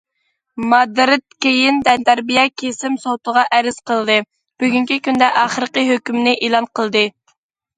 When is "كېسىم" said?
2.61-2.95